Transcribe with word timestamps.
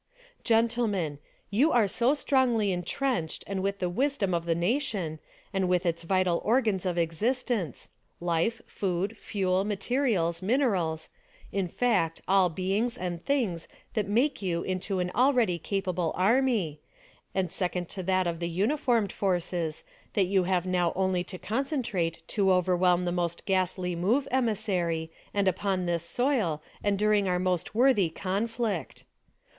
Gentlemen: 0.51 1.19
You 1.51 1.71
are 1.71 1.87
so 1.87 2.15
strongly 2.15 2.71
entrenched 2.71 3.43
and 3.45 3.61
with 3.61 3.77
the 3.77 3.87
wisdom 3.87 4.33
of 4.33 4.45
the 4.45 4.55
nation, 4.55 5.19
and 5.53 5.69
with 5.69 5.85
its 5.85 6.01
vital 6.01 6.41
organs 6.43 6.87
of 6.87 6.97
existence— 6.97 7.87
life, 8.35 8.63
food, 8.65 9.15
fuel, 9.15 9.63
materials, 9.63 10.41
min 10.41 10.61
erals— 10.61 11.09
in 11.51 11.67
fact 11.67 12.19
all 12.27 12.49
beings 12.49 12.97
and 12.97 13.23
things 13.23 13.67
that 13.93 14.07
make 14.07 14.41
you 14.41 14.63
into 14.63 14.97
an 14.97 15.11
already 15.13 15.59
capable 15.59 16.13
army— 16.15 16.79
and 17.35 17.51
second 17.51 17.87
to 17.89 18.01
that 18.01 18.25
of 18.25 18.39
the 18.39 18.49
uniformed 18.49 19.11
forces, 19.11 19.83
that 20.13 20.25
you 20.25 20.45
have 20.45 20.65
now 20.65 20.91
only 20.95 21.23
to 21.23 21.37
con 21.37 21.63
centrate 21.63 22.25
to 22.27 22.51
overwhelm 22.51 23.05
the 23.05 23.11
most 23.11 23.45
ghastly 23.45 23.95
move 23.95 24.27
emissary, 24.31 25.11
and 25.31 25.47
upon 25.47 25.85
this 25.85 26.01
soil 26.03 26.59
and 26.83 26.97
during 26.97 27.27
our 27.29 27.37
most 27.37 27.75
worthy 27.75 28.09
conflict 28.09 29.03